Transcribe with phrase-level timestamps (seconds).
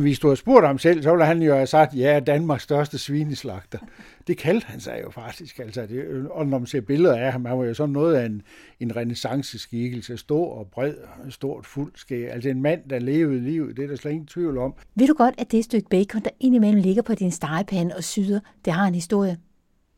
[0.00, 2.98] Hvis du har spurgt ham selv, så ville han jo have sagt, ja, Danmarks største
[2.98, 3.78] svineslagter.
[4.26, 5.58] Det kaldte han sig jo faktisk.
[5.58, 8.26] Altså, det, og når man ser billeder af ham, han var jo sådan noget af
[8.26, 8.42] en,
[8.80, 10.16] en renaissanceskikkelse.
[10.16, 10.94] stor og bred,
[11.30, 12.30] stort fuld skæg.
[12.30, 14.74] Altså en mand, der levede livet, det er der slet ingen tvivl om.
[14.94, 18.40] Ved du godt, at det stykke bacon, der indimellem ligger på din stegepande og syder,
[18.64, 19.38] det har en historie?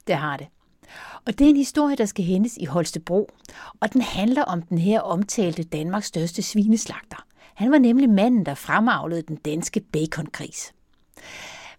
[0.07, 0.47] Det har det.
[1.27, 3.31] Og det er en historie, der skal hentes i Holstebro,
[3.81, 7.28] og den handler om den her omtalte Danmarks største svineslagter.
[7.59, 10.75] Han var nemlig manden, der fremavlede den danske baconkris.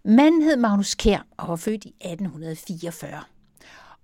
[0.04, 3.22] Manden hed Magnus Kær og var født i 1844.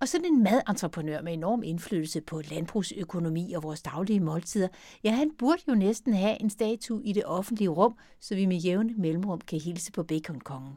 [0.01, 4.69] Og sådan en madentreprenør med enorm indflydelse på landbrugsøkonomi og vores daglige måltider,
[5.05, 8.57] ja, han burde jo næsten have en statue i det offentlige rum, så vi med
[8.57, 10.73] jævne mellemrum kan hilse på baconkongen.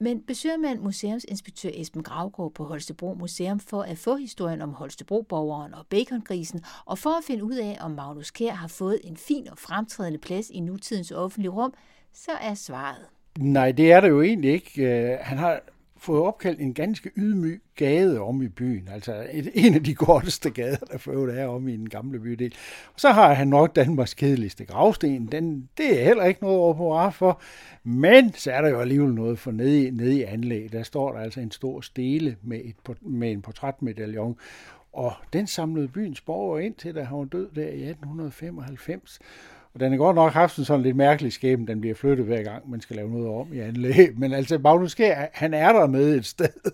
[0.00, 5.74] Men besøger man museumsinspektør Esben Gravgaard på Holstebro Museum for at få historien om Holstebro-borgeren
[5.74, 9.48] og bacongrisen, og for at finde ud af, om Magnus Kær har fået en fin
[9.48, 11.74] og fremtrædende plads i nutidens offentlige rum,
[12.12, 13.06] så er svaret.
[13.38, 14.82] Nej, det er der jo egentlig ikke.
[14.82, 15.60] Øh, han har
[16.06, 18.88] fået opkaldt en ganske ydmyg gade om i byen.
[18.92, 22.54] Altså et, en af de korteste gader, der for er om i den gamle bydel.
[22.94, 25.26] Og så har han nok Danmarks kedeligste gravsten.
[25.26, 27.40] Den, det er heller ikke noget over på for.
[27.84, 30.72] Men så er der jo alligevel noget for nede i, nede i anlæg.
[30.72, 34.36] Der står der altså en stor stele med, et, med en portrætmedaljon.
[34.92, 39.18] Og den samlede byens borgere ind til, da han var død der i 1895.
[39.76, 42.42] Og den har godt nok haft en sådan lidt mærkelig skæben, den bliver flyttet hver
[42.42, 44.18] gang, man skal lave noget om i anlæg.
[44.18, 46.72] Men altså, Magnus Skær, han er der med et sted.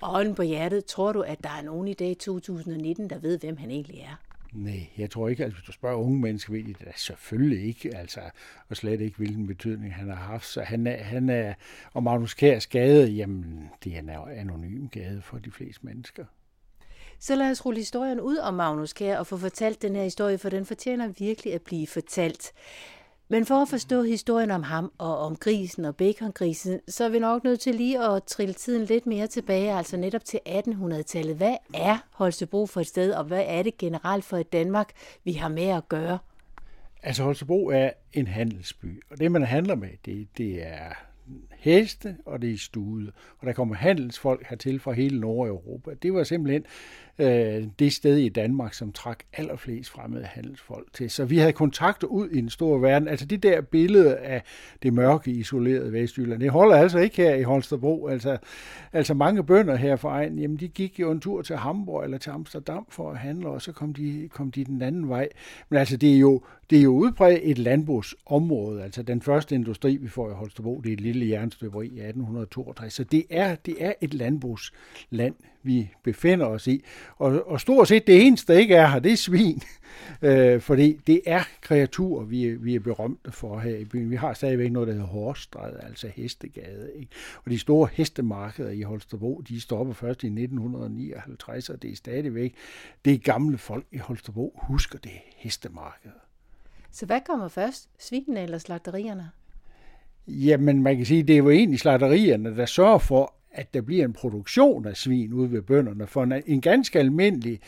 [0.00, 3.38] Og på hjertet, tror du, at der er nogen i dag i 2019, der ved,
[3.38, 4.20] hvem han egentlig er?
[4.52, 7.96] Nej, jeg tror ikke, at hvis du spørger unge mennesker, ved de det selvfølgelig ikke,
[7.96, 8.20] altså,
[8.68, 10.46] og slet ikke, hvilken betydning han har haft.
[10.46, 11.54] Så han er, han er
[11.92, 16.24] og Magnus Kærs gade, jamen, det er en anonym gade for de fleste mennesker.
[17.22, 20.38] Så lad os rulle historien ud om Magnus Kær og få fortalt den her historie,
[20.38, 22.52] for den fortjener virkelig at blive fortalt.
[23.28, 27.18] Men for at forstå historien om ham og om grisen og bacongrisen, så er vi
[27.18, 31.36] nok nødt til lige at trille tiden lidt mere tilbage, altså netop til 1800-tallet.
[31.36, 34.90] Hvad er Holstebro for et sted, og hvad er det generelt for et Danmark,
[35.24, 36.18] vi har med at gøre?
[37.02, 40.92] Altså Holstebro er en handelsby, og det man handler med, det, det er
[41.50, 43.12] heste, og det er stude.
[43.38, 45.90] Og der kommer handelsfolk hertil fra hele Nordeuropa.
[46.02, 46.64] Det var simpelthen
[47.20, 51.10] øh, det sted i Danmark, som trak allerflest fremmede handelsfolk til.
[51.10, 53.08] Så vi havde kontakter ud i den store verden.
[53.08, 54.42] Altså det der billede af
[54.82, 58.06] det mørke, isolerede Vestjylland, det holder altså ikke her i Holstebro.
[58.06, 58.38] Altså,
[58.92, 62.18] altså mange bønder her for egen, jamen de gik jo en tur til Hamburg eller
[62.18, 65.28] til Amsterdam for at handle, og så kom de, kom de den anden vej.
[65.68, 68.82] Men altså det er jo, det er jo udbredt et landbrugsområde.
[68.82, 72.94] Altså den første industri, vi får i Holstebro, det er et lille jernstøberi i 1862.
[72.94, 76.84] Så det er, det er et landbrugsland, vi befinder os i.
[77.16, 79.62] Og, og stort set det eneste, der ikke er her, det er svin.
[80.22, 84.10] Øh, fordi det er kreaturer, vi er, vi er berømte for her i byen.
[84.10, 86.90] Vi har stadigvæk noget, der hedder Horstræde, altså hestegade.
[86.96, 87.08] Ikke?
[87.44, 92.54] Og de store hestemarkeder i Holstebro, de stopper først i 1959, og det er stadigvæk
[93.04, 96.10] det gamle folk i Holstebro husker det hestemarked.
[96.90, 99.30] Så hvad kommer først, svinene eller slagterierne?
[100.28, 104.04] Jamen, man kan sige, det er jo egentlig slagterierne, der sørger for, at der bliver
[104.04, 106.06] en produktion af svin ude ved bønderne.
[106.06, 107.60] For en, ganske almindelig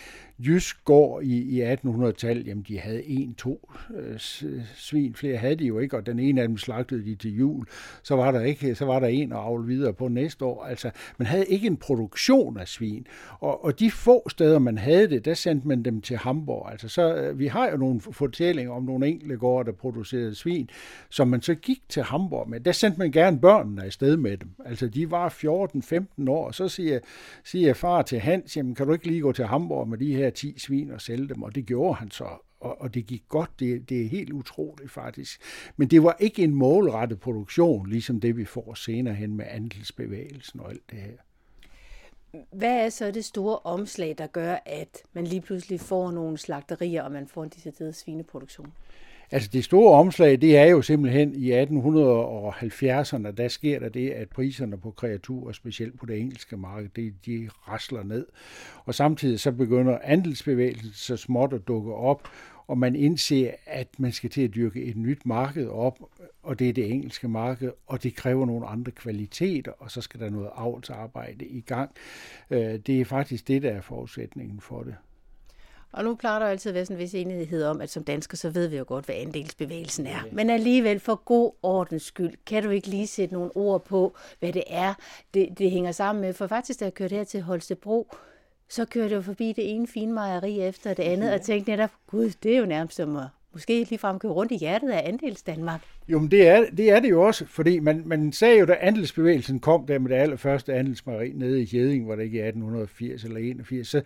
[0.47, 4.19] jysk gård i, i 1800-tallet, jamen de havde en, to øh,
[4.76, 7.66] svin, flere havde de jo ikke, og den ene af dem slagtede de til jul.
[8.03, 10.64] Så var der ikke, så var der en at avle videre på næste år.
[10.64, 13.06] Altså, man havde ikke en produktion af svin.
[13.41, 16.70] Og, og de få steder, man havde det, der sendte man dem til Hamburg.
[16.70, 20.70] Altså, så, øh, vi har jo nogle fortællinger om nogle enkelte gårde, der producerede svin,
[21.10, 22.60] som man så gik til Hamburg med.
[22.60, 24.48] Der sendte man gerne børnene afsted med dem.
[24.64, 26.98] Altså, de var 14-15 år, og så siger,
[27.44, 30.30] siger far til Hans, jamen, kan du ikke lige gå til Hamburg med de her
[30.32, 32.28] 10 svin og sælge dem, og det gjorde han så.
[32.60, 35.41] Og, og det gik godt, det, det er helt utroligt faktisk.
[35.76, 40.60] Men det var ikke en målrettet produktion, ligesom det vi får senere hen med andelsbevægelsen
[40.60, 41.16] og alt det her.
[42.53, 47.03] Hvad er så det store omslag, der gør, at man lige pludselig får nogle slagterier,
[47.03, 48.72] og man får en decideret svineproduktion?
[49.32, 54.28] Altså det store omslag, det er jo simpelthen i 1870'erne, der sker der det, at
[54.28, 58.27] priserne på kreaturer, specielt på det engelske marked, de, de rasler ned.
[58.84, 62.28] Og samtidig så begynder andelsbevægelsen så småt at dukke op,
[62.66, 65.98] og man indser, at man skal til at dyrke et nyt marked op,
[66.42, 70.21] og det er det engelske marked, og det kræver nogle andre kvaliteter, og så skal
[70.21, 71.91] der noget avlsarbejde i gang.
[72.51, 74.95] Øh, det er faktisk det, der er forudsætningen for det.
[75.92, 78.36] Og nu plejer der altid at være sådan en vis enighed om, at som dansker,
[78.36, 80.18] så ved vi jo godt, hvad andelsbevægelsen er.
[80.33, 84.53] Men alligevel, for god ordens skyld, kan du ikke lige sætte nogle ord på, hvad
[84.53, 84.94] det er,
[85.34, 86.34] det, det hænger sammen med.
[86.34, 88.16] For faktisk, da jeg kørte her til Holstebro,
[88.68, 91.34] så kørte jeg forbi det ene fine mejeri efter det andet, ja.
[91.34, 94.57] og tænkte netop, gud, det er jo nærmest som at måske ligefrem køre rundt i
[94.57, 95.81] hjertet af andels Danmark.
[96.09, 98.77] Jo, men det er, det er det jo også, fordi man, man sagde jo, da
[98.81, 103.25] andelsbevægelsen kom der med det allerførste andelsmari nede i Hjeding, hvor det ikke i 1880
[103.25, 104.03] eller 81, så,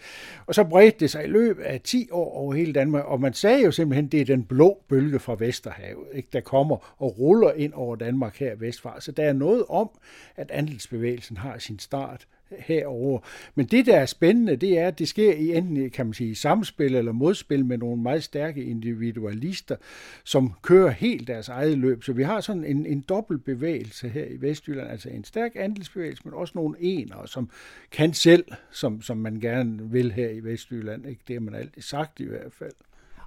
[0.47, 3.33] og så bredte det sig i løbet af 10 år over hele Danmark, og man
[3.33, 7.53] sagde jo simpelthen, det er den blå bølge fra Vesterhavet, ikke, der kommer og ruller
[7.53, 9.01] ind over Danmark her vestfra.
[9.01, 9.91] Så der er noget om,
[10.37, 12.27] at andelsbevægelsen har sin start
[12.59, 13.21] herover.
[13.55, 16.35] Men det, der er spændende, det er, at det sker i enten kan man sige,
[16.35, 19.77] samspil eller modspil med nogle meget stærke individualister,
[20.25, 22.03] som kører helt deres eget løb.
[22.03, 26.23] Så vi har sådan en, en dobbelt bevægelse her i Vestjylland, altså en stærk andelsbevægelse,
[26.25, 27.51] men også nogle enere, som
[27.93, 31.07] kan selv, som, som man gerne vil her i Vestjylland.
[31.07, 31.21] Ikke?
[31.29, 32.73] Det har man altid sagt i hvert fald.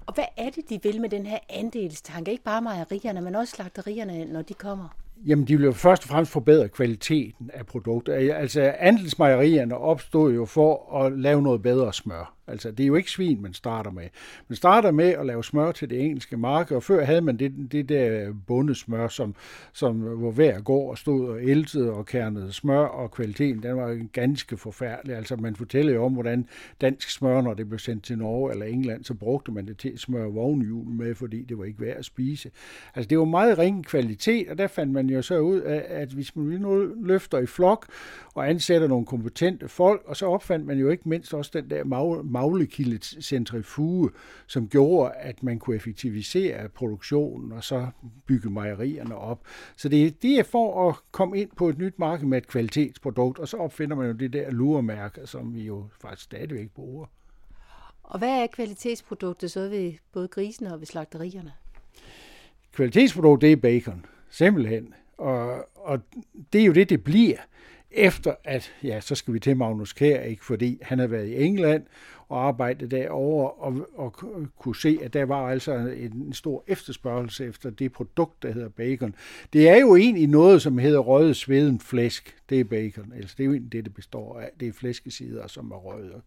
[0.05, 2.31] Og hvad er det, de vil med den her andelstanke?
[2.31, 4.89] Ikke bare mejerierne, men også slagterierne, når de kommer?
[5.25, 8.35] Jamen, de ville jo først og fremmest forbedre kvaliteten af produkter.
[8.35, 12.38] Altså, andelsmejerierne opstod jo for at lave noget bedre smør.
[12.49, 14.03] Altså, det er jo ikke svin, man starter med.
[14.47, 17.71] Man starter med at lave smør til det engelske marked, og før havde man det,
[17.71, 19.35] det der bundesmør, som,
[19.73, 24.07] som hvor hver går og stod og eltede og kernede smør, og kvaliteten, den var
[24.13, 25.15] ganske forfærdelig.
[25.15, 26.47] Altså, man fortæller jo om, hvordan
[26.81, 29.89] dansk smør, når det blev sendt til Norge eller England, så brugte man det til
[29.89, 32.51] at smøre vognhjulen med, fordi det var ikke værd at spise.
[32.95, 36.09] Altså, det var meget ringe kvalitet, og der fandt man jo så ud af, at
[36.09, 37.85] hvis man nu løfter i flok
[38.33, 41.83] og ansætter nogle kompetente folk, og så opfandt man jo ikke mindst også den der
[41.83, 44.09] mag maglekilde centrifuge,
[44.47, 47.87] som gjorde, at man kunne effektivisere produktionen og så
[48.25, 49.41] bygge mejerierne op.
[49.75, 53.39] Så det, det er for at komme ind på et nyt marked med et kvalitetsprodukt,
[53.39, 57.05] og så opfinder man jo det der luremærke, som vi jo faktisk stadigvæk bruger.
[58.03, 61.51] Og hvad er kvalitetsproduktet så ved både grisene og ved slagterierne?
[62.71, 64.93] Kvalitetsproduktet det er bacon, simpelthen.
[65.17, 65.99] Og, og
[66.53, 67.37] det er jo det, det bliver
[67.91, 71.35] efter at, ja, så skal vi til Magnus Kær, ikke, fordi han har været i
[71.35, 71.83] England
[72.29, 74.13] og arbejde derovre og, og
[74.59, 79.15] kunne se, at der var altså en stor efterspørgsel efter det produkt, der hedder bacon.
[79.53, 82.35] Det er jo egentlig noget, som hedder røget sveden flæsk.
[82.49, 83.13] Det er bacon.
[83.15, 84.49] Altså, det er jo egentlig det, det består af.
[84.59, 86.21] Det er flæskesider, som er røget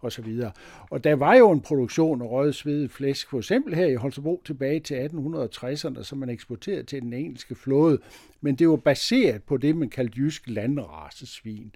[0.00, 0.52] og så videre.
[0.90, 4.42] Og der var jo en produktion af røget svedet flæsk, for eksempel her i Holstebro
[4.44, 7.98] tilbage til 1860'erne, som man eksporterede til den engelske flåde.
[8.40, 11.72] Men det var baseret på det, man kaldte jysk landrasesvin.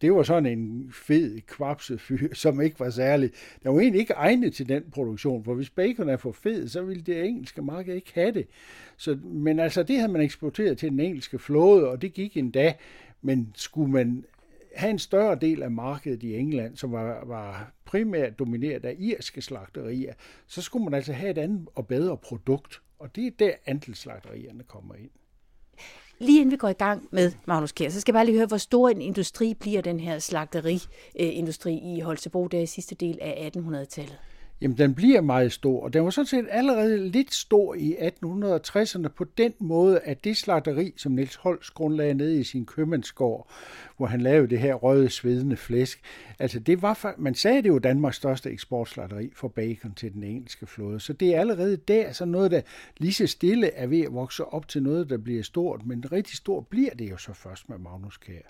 [0.00, 3.30] Det var sådan en fed, kvapset fyr, som ikke var særlig.
[3.62, 6.82] Der var egentlig ikke egnet til den produktion, for hvis bacon er for fed, så
[6.82, 8.46] ville det engelske marked ikke have det.
[8.96, 12.74] Så, men altså, det havde man eksporteret til den engelske flåde, og det gik endda.
[13.22, 14.24] Men skulle man
[14.74, 19.42] have en større del af markedet i England, som var, var primært domineret af irske
[19.42, 20.14] slagterier,
[20.46, 22.80] så skulle man altså have et andet og bedre produkt.
[22.98, 25.10] Og det er der andelsslagterierne kommer ind.
[26.18, 28.46] Lige inden vi går i gang med Magnus Kjær, så skal jeg bare lige høre,
[28.46, 33.50] hvor stor en industri bliver den her slagteriindustri i Holstebro der i sidste del af
[33.56, 34.18] 1800-tallet?
[34.60, 39.08] Jamen, den bliver meget stor, og den var sådan set allerede lidt stor i 1860'erne
[39.08, 43.50] på den måde, at det slagteri, som Niels Holst grundlagde nede i sin købmandsgård,
[43.96, 46.00] hvor han lavede det her røde, svedende flæsk,
[46.38, 50.66] altså det var, man sagde, det var Danmarks største eksportslagteri for bacon til den engelske
[50.66, 51.00] flåde.
[51.00, 52.60] Så det er allerede der så noget, der
[52.98, 56.36] lige så stille er ved at vokse op til noget, der bliver stort, men rigtig
[56.36, 58.40] stort bliver det jo så først med Magnus Kær.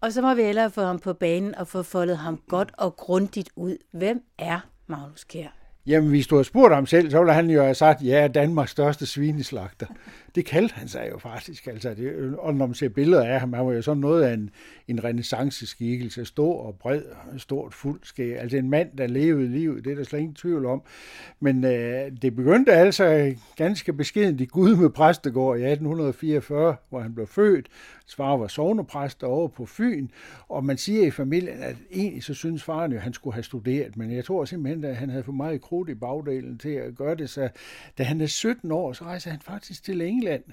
[0.00, 2.96] Og så må vi hellere få ham på banen og få foldet ham godt og
[2.96, 3.76] grundigt ud.
[3.92, 5.65] Hvem er Magnus Kjær?
[5.86, 8.70] Jamen, hvis du havde spurgt ham selv, så ville han jo have sagt, ja, Danmarks
[8.70, 9.86] største svineslagter.
[10.34, 11.66] Det kaldte han sig jo faktisk.
[11.66, 14.34] Altså, det, og når man ser billeder af ham, han var jo sådan noget af
[14.34, 14.50] en,
[14.88, 16.24] en renaissanceskikkelse.
[16.24, 17.02] stor og bred,
[17.36, 18.38] stort fuld skæg.
[18.38, 20.82] Altså en mand, der levede livet, det er der slet ingen tvivl om.
[21.40, 27.14] Men øh, det begyndte altså ganske beskedent i Gud med præstegård i 1844, hvor han
[27.14, 27.68] blev født.
[28.06, 30.08] Svar var sovnepræst over på Fyn,
[30.48, 33.42] og man siger i familien, at egentlig så synes faren jo, at han skulle have
[33.42, 36.94] studeret, men jeg tror simpelthen, at han havde for meget krudt i bagdelen til at
[36.94, 37.48] gøre det, så
[37.98, 40.44] da han er 17 år, så rejser han faktisk til England.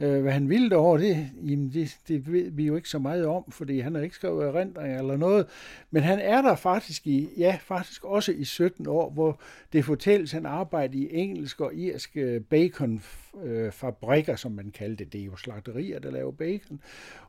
[0.00, 3.26] Øh, hvad han ville derovre, det, jamen det, det ved vi jo ikke så meget
[3.26, 5.46] om, fordi han har ikke skrevet erindringer eller noget.
[5.90, 9.40] Men han er der faktisk i, ja, faktisk også i 17 år, hvor
[9.72, 15.04] det fortælles, at han arbejder i engelsk og irsk øh, baconfabrikker, øh, som man kaldte
[15.04, 15.12] det.
[15.12, 16.80] Det er jo slagterier, der laver bacon.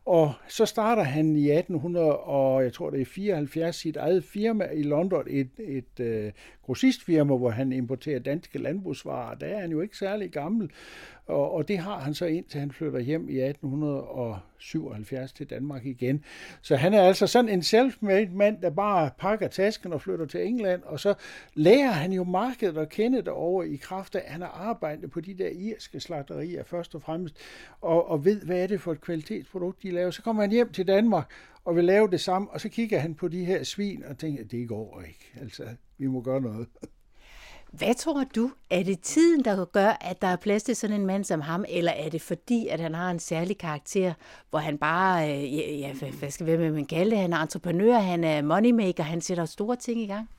[0.06, 4.66] Og så starter han i 1800, og jeg tror det er 74, sit eget firma
[4.66, 9.36] i London, et, et et grossistfirma, hvor han importerer danske landbrugsvarer.
[9.36, 10.70] Der er han jo ikke særlig gammel,
[11.28, 16.24] og, og det har han så indtil han flytter hjem i 1877 til Danmark igen.
[16.62, 20.48] Så han er altså sådan en self-made mand, der bare pakker tasken og flytter til
[20.48, 21.14] England, og så
[21.54, 25.22] lærer han jo markedet at kende derovre i kraft af, at han har arbejdet på
[25.22, 27.36] de der irske slagterier først og fremmest,
[27.82, 30.12] og, og ved, hvad er det for et kvalitetsprodukt, de laver.
[30.12, 31.32] Så kommer han hjem til Danmark
[31.66, 34.44] og vil lave det samme, og så kigger han på de her svin og tænker,
[34.44, 35.32] det går ikke.
[35.42, 35.64] Altså,
[35.98, 36.68] vi må gøre noget.
[37.74, 38.52] Hvad tror du?
[38.70, 41.66] Er det tiden, der gør, at der er plads til sådan en mand som ham,
[41.70, 44.14] eller er det fordi, at han har en særlig karakter,
[44.50, 48.00] hvor han bare, øh, ja, ja hvad skal vi med man kalde Han er entreprenør,
[48.00, 50.30] han er moneymaker, han sætter store ting i gang?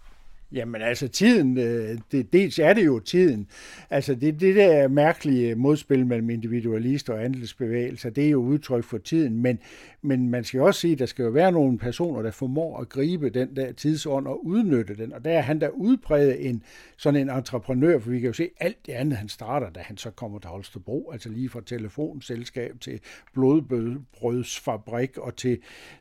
[0.55, 3.47] Jamen altså tiden, øh, det, dels er det jo tiden.
[3.91, 8.99] Altså det, det der mærkelige modspil mellem individualister og andelsbevægelser, det er jo udtryk for
[8.99, 9.59] tiden, men,
[10.03, 12.89] men man skal også sige, at der skal jo være nogle personer, der formår at
[12.89, 16.63] gribe den der tidsånd og udnytte den, og der er han der udpræget en
[16.97, 19.97] sådan en entreprenør, for vi kan jo se alt det andet, han starter, da han
[19.97, 23.01] så kommer til Holstebro, altså lige fra telefonselskab til
[23.33, 25.59] blodbrødsfabrik og til,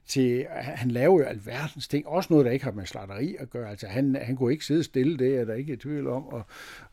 [0.07, 3.69] til han laver jo alverdens ting, også noget, der ikke har med slatteri at gøre,
[3.69, 6.41] altså han, han kunne ikke sidde stille, det er der ikke i tvivl om, og,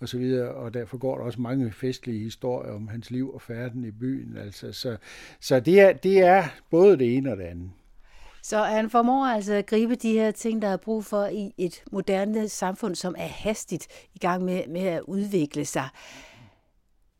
[0.00, 3.42] og så videre, og derfor går der også mange festlige historier om hans liv og
[3.42, 4.96] færden i byen, altså, så,
[5.40, 7.70] så det, er, det er både det ene og det andet.
[8.42, 11.82] Så han formår altså at gribe de her ting, der er brug for i et
[11.92, 15.88] moderne samfund, som er hastigt i gang med, med at udvikle sig.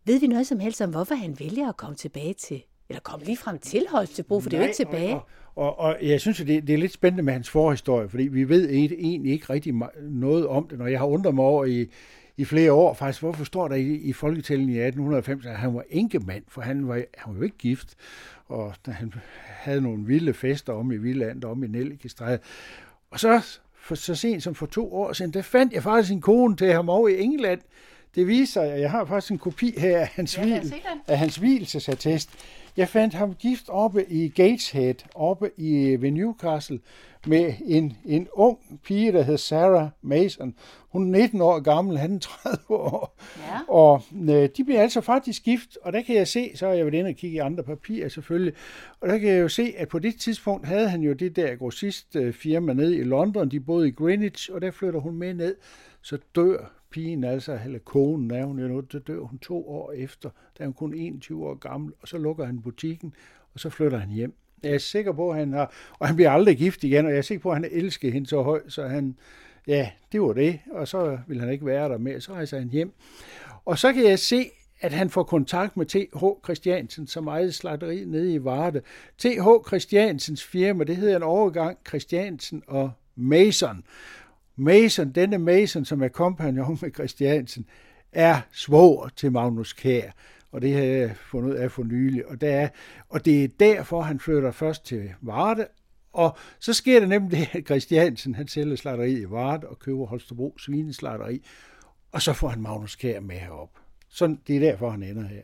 [0.04, 3.26] Ved vi noget som helst om, hvorfor han vælger at komme tilbage til, eller komme
[3.26, 5.14] lige frem til Holstebro, for Nej, det er jo ikke tilbage.
[5.14, 5.24] Og,
[5.56, 8.70] og, og jeg synes, det, det er lidt spændende med hans forhistorie, fordi vi ved
[8.70, 11.86] egentlig ikke rigtig noget om det, når jeg har undret mig over i,
[12.36, 15.84] i flere år faktisk, hvorfor står der i, i folketællingen i 1890, at han var
[15.90, 17.94] enkemand, for han var, han var jo ikke gift,
[18.48, 19.14] og han
[19.46, 22.38] havde nogle vilde fester om i Villand, om i Nellikestræde.
[23.10, 26.20] Og så, for, så sent som for to år siden, der fandt jeg faktisk en
[26.20, 27.60] kone til ham over i England.
[28.14, 30.74] Det viser sig, at jeg har faktisk en kopi her af hans, ja, hvil,
[31.08, 32.30] af hans hvielsesattest.
[32.76, 36.80] Jeg fandt ham gift oppe i Gateshead, oppe i, ved Newcastle,
[37.26, 40.54] med en, en ung pige, der hed Sarah Mason.
[40.88, 43.18] Hun er 19 år gammel, han er 30 år.
[43.38, 43.58] Ja.
[43.68, 46.84] Og øh, de bliver altså faktisk gift, og der kan jeg se, så er jeg
[46.84, 48.54] været inde og kigge i andre papirer selvfølgelig,
[49.00, 51.56] og der kan jeg jo se, at på det tidspunkt havde han jo det der
[51.56, 55.56] grossist firma nede i London, de boede i Greenwich, og der flytter hun med ned,
[56.02, 59.92] så dør pigen altså, eller konen er hun jo nu, der dør hun to år
[59.92, 63.14] efter, da hun kun 21 år gammel, og så lukker han butikken,
[63.54, 64.34] og så flytter han hjem.
[64.62, 67.18] Jeg er sikker på, at han har, og han bliver aldrig gift igen, og jeg
[67.18, 69.16] er sikker på, at han elsker hende så højt, så han,
[69.66, 72.68] ja, det var det, og så vil han ikke være der mere, så rejser han
[72.68, 72.92] hjem.
[73.64, 76.24] Og så kan jeg se, at han får kontakt med T.H.
[76.44, 78.80] Christiansen, som ejede slagteri nede i Varde.
[79.18, 79.46] T.H.
[79.66, 83.84] Christiansens firma, det hedder en overgang Christiansen og Mason.
[84.60, 87.66] Mason, denne Mason, som er kompagnon med Christiansen,
[88.12, 90.10] er svoger til Magnus Kær.
[90.52, 92.26] Og det har jeg fundet ud af for nylig.
[92.26, 92.68] Og, det er,
[93.08, 95.66] og det er derfor, han flytter først til Varde,
[96.12, 100.06] og så sker det nemlig det, at Christiansen han sælger slatteriet i Varde og køber
[100.06, 101.42] Holstebro svineslatteri,
[102.12, 103.70] og så får han Magnus Kær med herop.
[104.08, 105.42] Så det er derfor, han ender her.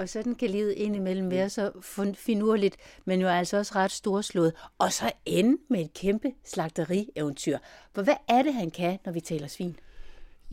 [0.00, 1.70] Og sådan kan livet indimellem være så
[2.14, 4.52] finurligt, men jo altså også ret storslået.
[4.78, 7.58] Og så ende med et kæmpe slagterieventyr.
[7.94, 9.76] For hvad er det, han kan, når vi taler svin?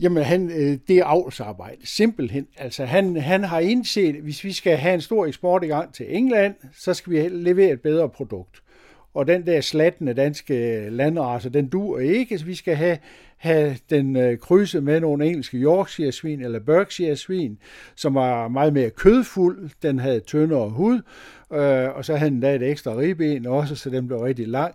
[0.00, 2.46] Jamen, han, øh, det er avlsarbejde, simpelthen.
[2.56, 5.94] Altså, han, han har indset, at hvis vi skal have en stor eksport i gang
[5.94, 8.62] til England, så skal vi levere et bedre produkt.
[9.18, 12.98] Og den der slattende danske landrace, den dur ikke, så vi skal have,
[13.36, 17.58] have den øh, krydset med nogle engelske Yorkshire-svin eller Berkshire-svin,
[17.96, 21.00] som var meget mere kødfuld, den havde tyndere hud,
[21.52, 24.74] øh, og så havde den da et ekstra ribben også, så den blev rigtig lang.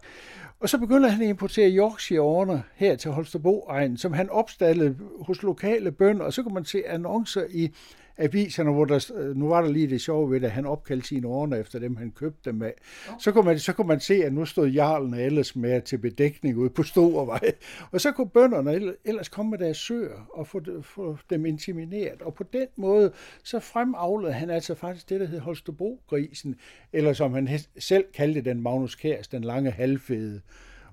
[0.59, 5.91] Og så begynder han at importere Yorkshire-orner her til Holstebro-egnen, som han opstallede hos lokale
[5.91, 7.71] bønder, og så kan man se annoncer i
[8.17, 11.57] aviserne, hvor der, nu var der lige det sjove ved, at han opkaldte sine orner
[11.57, 12.73] efter dem, han købte dem af.
[13.19, 16.57] Så kunne, man, så kunne man se, at nu stod jarlen ellers med til bedækning
[16.57, 17.51] ude på Storvej.
[17.91, 22.21] Og så kunne bønderne ellers komme med deres søer og få, få dem insemineret.
[22.21, 23.11] Og på den måde,
[23.43, 26.55] så fremavlede han altså faktisk det, der hed Holstebro-grisen,
[26.93, 30.41] eller som han selv kaldte den Magnus Kærs, den lange halvfede.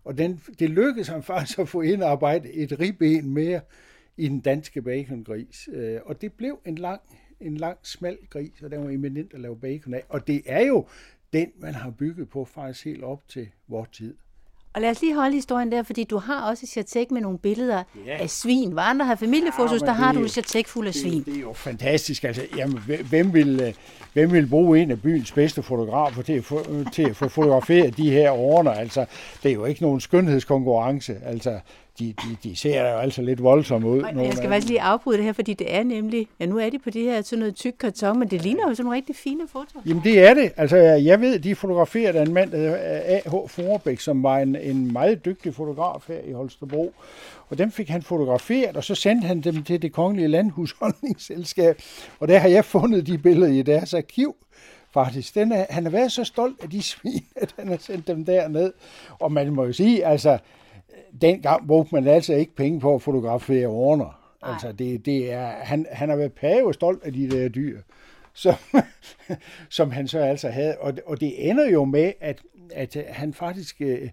[0.04, 3.60] Og den, det lykkedes ham faktisk at få indarbejdet et ribben mere
[4.20, 5.68] i den danske bacongris.
[5.72, 7.00] Øh, og det blev en lang,
[7.40, 10.02] en lang, smal gris, og den var eminent at lave bacon af.
[10.08, 10.86] Og det er jo
[11.32, 14.14] den, man har bygget på faktisk helt op til vores tid.
[14.74, 17.38] Og lad os lige holde historien der, fordi du har også et chatek med nogle
[17.38, 18.22] billeder ja.
[18.22, 18.72] af svin.
[18.72, 21.18] Hvor andre har familiefotos, ja, der har du et chatek fuld af svin.
[21.18, 22.24] Det, det er jo fantastisk.
[22.24, 23.74] Altså, jamen, hvem, vil, øh,
[24.12, 27.96] hvem vil bruge en af byens bedste fotografer til at, få, til at få fotograferet
[27.96, 28.70] de her ordner?
[28.70, 29.06] Altså,
[29.42, 31.16] det er jo ikke nogen skønhedskonkurrence.
[31.24, 31.60] Altså,
[31.98, 34.02] de, de, de ser jo altså lidt voldsomme ud.
[34.02, 36.70] Og jeg skal faktisk lige afbryde det her, fordi det er nemlig, ja nu er
[36.70, 39.16] de på det her sådan noget tyk karton, men det ligner jo sådan nogle rigtig
[39.16, 39.82] fine fotoer.
[39.86, 40.52] Jamen det er det.
[40.56, 43.48] Altså jeg ved, de fotograferede af en mand, der hedder A.H.
[43.48, 46.92] Forbæk, som var en, en meget dygtig fotograf her i Holstebro.
[47.48, 51.82] Og dem fik han fotograferet, og så sendte han dem til det kongelige landhusholdningsselskab.
[52.20, 54.36] Og der har jeg fundet de billeder i deres arkiv
[54.94, 55.34] faktisk.
[55.34, 58.24] Den er, han har været så stolt af de svin, at han har sendt dem
[58.24, 58.72] derned.
[59.18, 60.38] Og man må jo sige, altså,
[61.20, 64.20] dengang brugte man altså ikke penge på at fotografere orner.
[64.42, 64.52] Nej.
[64.52, 67.80] Altså, det, det er, han, han har været pave stolt af de der dyr,
[68.32, 68.54] som,
[69.70, 70.78] som han så altså havde.
[70.78, 74.10] Og, og det ender jo med, at, at han faktisk øh,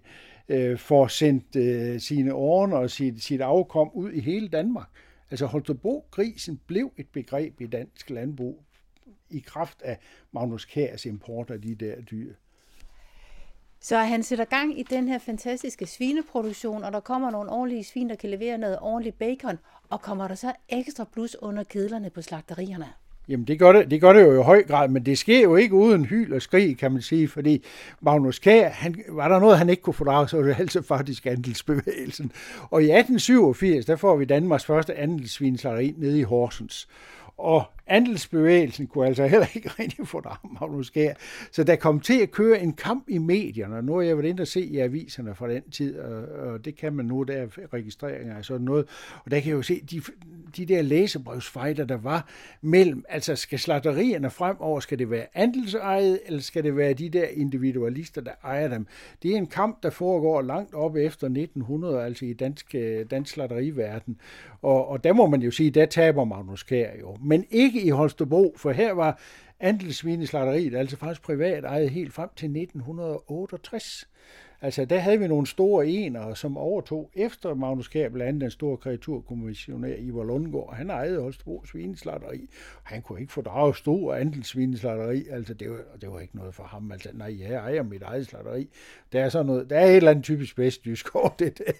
[0.48, 4.88] øh, får sendt øh, sine årene og sit, sit afkom ud i hele Danmark.
[5.30, 8.64] Altså Holstebro-grisen blev et begreb i dansk landbrug
[9.30, 9.98] i kraft af
[10.32, 12.32] Magnus Kærs import af de der dyr.
[13.80, 18.08] Så han sætter gang i den her fantastiske svineproduktion, og der kommer nogle ordentlige svin,
[18.08, 19.58] der kan levere noget ordentligt bacon,
[19.90, 22.86] og kommer der så ekstra plus under kedlerne på slagterierne?
[23.28, 25.56] Jamen det gør det, det gør det jo i høj grad, men det sker jo
[25.56, 27.64] ikke uden hyl og skrig, kan man sige, fordi
[28.00, 31.26] Magnus Kær, han, var der noget, han ikke kunne fordrage, så var det altså faktisk
[31.26, 32.32] andelsbevægelsen.
[32.70, 36.88] Og i 1887, der får vi Danmarks første andelsvinsleri nede i Horsens.
[37.38, 40.30] Og andelsbevægelsen kunne altså heller ikke rigtig få det
[40.60, 41.14] Magnus Kjær.
[41.52, 44.28] Så der kom til at køre en kamp i medierne, og nu er jeg været
[44.28, 47.34] inde og se i aviserne fra den tid, og, og det kan man nu, der
[47.34, 48.86] er registreringer og sådan noget.
[49.24, 50.02] Og der kan jeg jo se, de,
[50.56, 52.28] de der læsebrevsfejder, der var
[52.60, 57.24] mellem, altså skal slatterierne fremover, skal det være andelsejet, eller skal det være de der
[57.24, 58.86] individualister, der ejer dem?
[59.22, 63.32] Det er en kamp, der foregår langt op efter 1900, altså i dansk, øh, dansk
[63.32, 64.20] slatteriverden.
[64.62, 67.16] Og, og der må man jo sige, der taber Magnus Kær jo.
[67.22, 69.20] Men ikke i Holstebro, for her var
[69.60, 74.08] andelsvineslagteriet altså faktisk privat ejet helt frem til 1968.
[74.60, 78.50] Altså, der havde vi nogle store enere, som overtog efter Magnus Kær, blandt andet den
[78.50, 80.74] store kreaturkommissionær Ivar Lundgaard.
[80.76, 82.48] Han ejede Holstebro svineslatteri.
[82.82, 85.24] Han kunne ikke få draget stor andelsvineslatteri.
[85.30, 86.92] Altså, det var, det var ikke noget for ham.
[86.92, 88.68] Altså, nej, jeg ejer mit eget slatteri.
[89.12, 91.72] Der er, sådan noget, der er et eller andet typisk vestjysk over det der.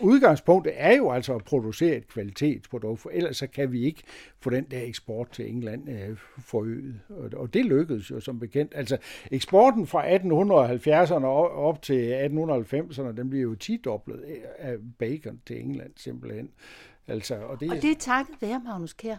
[0.00, 4.02] Udgangspunktet er jo altså at producere et kvalitetsprodukt, for ellers så kan vi ikke
[4.40, 7.00] få den der eksport til England øh, forøget.
[7.08, 8.72] Og, og det lykkedes jo som bekendt.
[8.76, 8.98] Altså,
[9.30, 14.24] eksporten fra 1870'erne op til 1890'erne, den bliver jo 10-doblet
[14.58, 16.50] af bacon til England simpelthen.
[17.06, 19.16] Altså, og, det, og det er takket være Magnus Kær.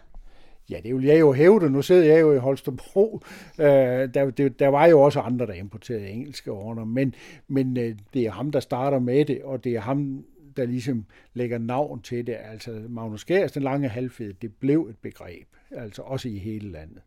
[0.69, 1.69] Ja, det vil jeg jo hævde.
[1.69, 3.21] Nu sidder jeg jo i Holstebro.
[3.59, 3.65] Øh,
[4.13, 7.15] der, det, der var jo også andre, der importerede engelske ordner, men,
[7.47, 10.25] men øh, det er ham, der starter med det, og det er ham,
[10.57, 12.35] der ligesom lægger navn til det.
[12.51, 17.01] Altså Magnus Kærs, den lange halvfed, det blev et begreb, altså også i hele landet.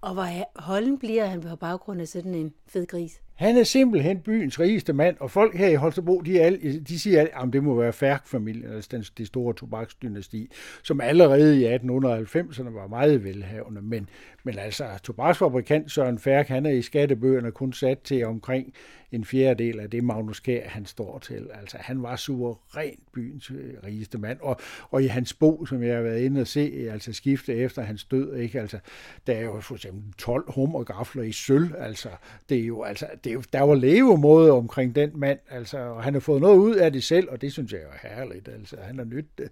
[0.00, 3.22] Og hvor holden bliver han på baggrund af sådan en fed gris?
[3.38, 6.50] Han er simpelthen byens rigeste mand, og folk her i Holstebro, de, er,
[6.88, 10.50] de siger, at det må være Færk-familien, altså den, det store tobaksdynasti,
[10.82, 13.82] som allerede i 1890'erne var meget velhavende.
[13.82, 14.08] Men,
[14.44, 18.74] men altså, tobaksfabrikant Søren Færk, han er i skattebøgerne kun sat til omkring
[19.12, 21.50] en fjerdedel af det Magnus Kær, han står til.
[21.60, 25.96] Altså, han var suverænt byens øh, rigeste mand, og, og i hans bo, som jeg
[25.96, 28.60] har været inde og se, altså skifte efter hans død, ikke?
[28.60, 28.78] Altså,
[29.26, 32.08] der er jo for eksempel 12 hummergafler i sølv, altså,
[32.48, 36.12] det er jo, altså, det jo, der var levemåde omkring den mand, altså, og han
[36.12, 38.98] har fået noget ud af det selv, og det synes jeg er herligt, altså, han
[38.98, 39.50] har nyttet det.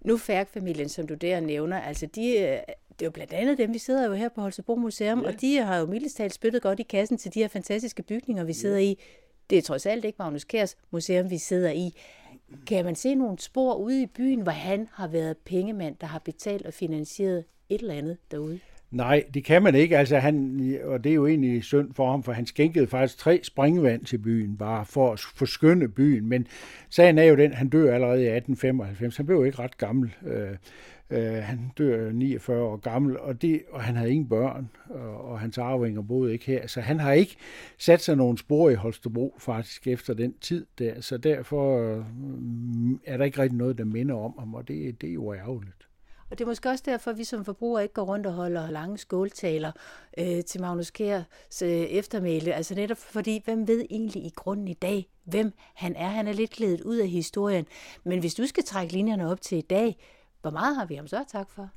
[0.00, 2.58] Nu Færk-familien, som du der nævner, altså de, øh,
[3.00, 5.26] det er jo blandt andet dem, vi sidder jo her på Holstebro Museum, ja.
[5.28, 8.44] og de har jo mildest talt spyttet godt i kassen til de her fantastiske bygninger,
[8.44, 8.84] vi sidder ja.
[8.84, 8.98] i.
[9.50, 11.94] Det er trods alt ikke Magnus Kærs museum, vi sidder i.
[12.66, 16.18] Kan man se nogle spor ude i byen, hvor han har været pengemand, der har
[16.18, 18.60] betalt og finansieret et eller andet derude?
[18.90, 19.98] Nej, det kan man ikke.
[19.98, 23.40] Altså, han, og det er jo egentlig synd for ham, for han skænkede faktisk tre
[23.42, 26.26] springvand til byen, bare for at forskynde byen.
[26.26, 26.46] Men
[26.88, 29.16] sagen er jo den, han dør allerede i 1895.
[29.16, 30.14] Han blev jo ikke ret gammel.
[30.26, 30.56] Øh,
[31.10, 35.40] øh, han dør 49 år gammel, og, det, og han havde ingen børn, og, og
[35.40, 36.66] hans arvinger boede ikke her.
[36.66, 37.36] Så han har ikke
[37.78, 41.00] sat sig nogen spor i Holstebro faktisk efter den tid der.
[41.00, 42.04] Så derfor øh,
[43.06, 45.79] er der ikke rigtig noget, der minder om ham, og det, det er jo ærgerligt.
[46.30, 48.70] Og det er måske også derfor, at vi som forbrugere ikke går rundt og holder
[48.70, 49.72] lange skåltaler
[50.18, 52.54] øh, til Magnus Kærs øh, eftermæle.
[52.54, 56.08] Altså netop fordi, hvem ved egentlig i grunden i dag, hvem han er?
[56.08, 57.66] Han er lidt glædet ud af historien.
[58.04, 59.96] Men hvis du skal trække linjerne op til i dag,
[60.40, 61.68] hvor meget har vi ham så tak for?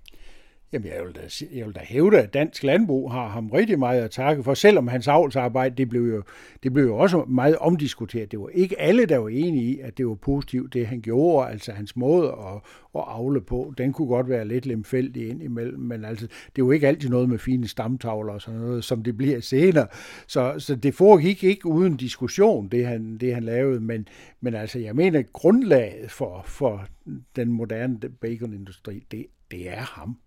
[0.73, 1.21] Jamen, jeg vil, da,
[1.55, 4.87] jeg vil da hævde, at dansk landbrug har ham rigtig meget at takke for, selvom
[4.87, 6.23] hans avlsarbejde, det blev, jo,
[6.63, 8.31] det blev jo også meget omdiskuteret.
[8.31, 11.49] Det var ikke alle, der var enige i, at det var positivt, det han gjorde,
[11.49, 12.55] altså hans måde at,
[12.95, 16.71] at avle på, den kunne godt være lidt lemfældig indimellem, men altså, det er jo
[16.71, 19.87] ikke altid noget med fine stamtavler og sådan noget, som det bliver senere.
[20.27, 24.07] Så, så det foregik ikke uden diskussion, det han, det han lavede, men,
[24.41, 26.85] men altså, jeg mener, grundlaget for, for
[27.35, 30.17] den moderne baconindustri, det, det er ham.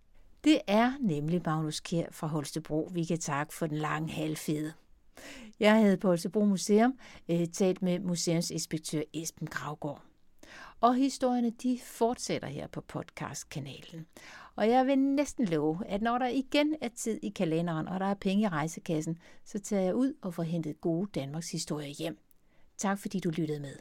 [0.46, 2.90] Det er nemlig Magnus Kjær fra Holstebro.
[2.92, 4.72] Vi kan takke for den lange halvfede.
[5.61, 10.02] Jeg havde på Holstebro Museum øh, talt med museumsinspektør Esben Gravgaard.
[10.80, 14.06] Og historierne de fortsætter her på podcastkanalen.
[14.56, 18.06] Og jeg vil næsten love, at når der igen er tid i kalenderen, og der
[18.06, 22.18] er penge i rejsekassen, så tager jeg ud og får hentet gode Danmarks historier hjem.
[22.76, 23.76] Tak fordi du lyttede med.